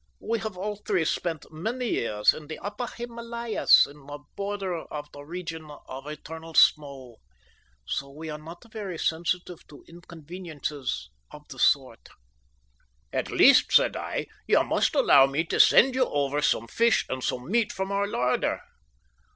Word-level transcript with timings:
We 0.19 0.39
have 0.39 0.57
all 0.57 0.77
three 0.77 1.05
spent 1.05 1.45
many 1.51 1.89
years 1.91 2.33
in 2.33 2.47
the 2.47 2.57
Upper 2.57 2.87
Himalayas 2.87 3.85
on 3.85 4.07
the 4.07 4.17
border 4.35 4.79
of 4.79 5.11
the 5.11 5.21
region 5.23 5.69
of 5.69 6.07
eternal 6.07 6.55
snow, 6.55 7.17
so 7.85 8.09
we 8.09 8.27
are 8.31 8.39
not 8.39 8.63
very 8.71 8.97
sensitive 8.97 9.59
to 9.67 9.85
inconveniences 9.87 11.11
of 11.29 11.47
the 11.49 11.59
sort." 11.59 12.09
"At 13.13 13.29
least," 13.29 13.71
said 13.71 13.95
I, 13.95 14.25
"you 14.47 14.63
must 14.63 14.95
allow 14.95 15.27
me 15.27 15.43
to 15.45 15.59
send 15.59 15.93
you 15.93 16.05
over 16.05 16.41
some 16.41 16.65
fish 16.67 17.05
and 17.07 17.23
some 17.23 17.51
meat 17.51 17.71
from 17.71 17.91
our 17.91 18.07
larder." 18.07 18.59